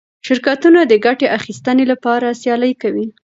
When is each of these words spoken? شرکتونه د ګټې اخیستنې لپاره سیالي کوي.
شرکتونه 0.27 0.79
د 0.85 0.93
ګټې 1.05 1.27
اخیستنې 1.37 1.85
لپاره 1.91 2.27
سیالي 2.41 2.73
کوي. 2.81 3.07